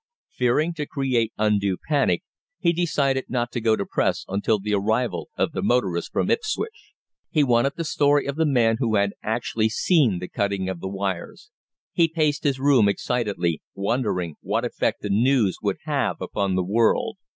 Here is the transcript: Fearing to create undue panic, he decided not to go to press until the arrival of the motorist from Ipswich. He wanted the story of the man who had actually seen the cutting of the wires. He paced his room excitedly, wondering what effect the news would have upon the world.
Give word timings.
Fearing 0.31 0.73
to 0.73 0.87
create 0.87 1.31
undue 1.37 1.77
panic, 1.87 2.23
he 2.57 2.73
decided 2.73 3.25
not 3.29 3.51
to 3.51 3.61
go 3.61 3.75
to 3.75 3.85
press 3.85 4.25
until 4.27 4.57
the 4.57 4.73
arrival 4.73 5.29
of 5.37 5.51
the 5.51 5.61
motorist 5.61 6.11
from 6.11 6.31
Ipswich. 6.31 6.93
He 7.29 7.43
wanted 7.43 7.73
the 7.75 7.83
story 7.83 8.25
of 8.25 8.35
the 8.35 8.47
man 8.47 8.77
who 8.79 8.95
had 8.95 9.13
actually 9.21 9.69
seen 9.69 10.17
the 10.17 10.27
cutting 10.27 10.67
of 10.69 10.79
the 10.79 10.89
wires. 10.89 11.51
He 11.93 12.07
paced 12.07 12.45
his 12.45 12.59
room 12.59 12.89
excitedly, 12.89 13.61
wondering 13.75 14.37
what 14.41 14.65
effect 14.65 15.03
the 15.03 15.09
news 15.11 15.57
would 15.61 15.77
have 15.85 16.19
upon 16.19 16.55
the 16.55 16.63
world. 16.65 17.17